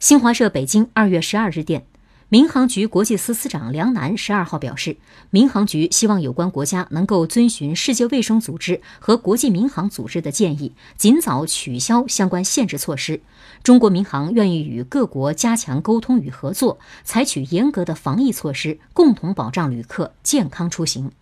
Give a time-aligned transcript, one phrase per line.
[0.00, 1.84] 新华社北京二月十二日电
[2.30, 4.96] 民航局国际司司长梁楠十二号表示
[5.28, 13.20] 民航局希望有关国家能够遵循世界卫生组织和国际民航组织的建议尽早取消相关限制措施。
[13.62, 21.12] 中国民航愿意与各国加强沟通与合作采取严格的防疫措施共同保障旅客健康出行。